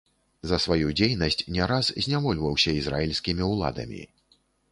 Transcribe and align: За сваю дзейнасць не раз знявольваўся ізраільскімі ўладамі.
За 0.51 0.57
сваю 0.61 0.87
дзейнасць 1.01 1.43
не 1.57 1.67
раз 1.73 1.91
знявольваўся 2.05 2.75
ізраільскімі 2.79 3.43
ўладамі. 3.53 4.01